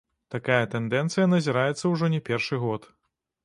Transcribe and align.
Такая 0.35 0.65
тэндэнцыя 0.71 1.27
назіраецца 1.35 1.93
ўжо 1.95 2.13
не 2.17 2.25
першы 2.33 2.63
год. 2.69 2.93